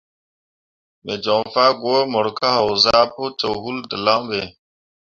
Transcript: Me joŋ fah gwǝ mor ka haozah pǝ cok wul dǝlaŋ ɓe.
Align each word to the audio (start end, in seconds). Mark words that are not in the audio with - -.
Me 1.05 1.13
joŋ 1.23 1.41
fah 1.53 1.71
gwǝ 1.81 1.95
mor 2.11 2.27
ka 2.37 2.47
haozah 2.55 3.05
pǝ 3.13 3.23
cok 3.39 3.55
wul 3.63 3.79
dǝlaŋ 3.89 4.19
ɓe. 4.29 4.39